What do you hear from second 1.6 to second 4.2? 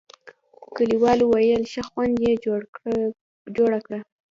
ښه خونه یې جوړه کړه.